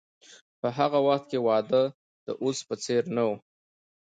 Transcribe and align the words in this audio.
په 0.59 0.67
هغه 0.77 0.99
وخت 1.07 1.25
کې 1.31 1.39
واده 1.47 1.83
د 2.25 2.27
اوس 2.43 2.57
په 2.67 2.75
څیر 2.83 3.03
نه 3.15 3.23
و. 3.27 3.29